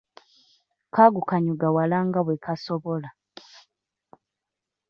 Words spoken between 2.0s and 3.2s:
nga bwe kasobola.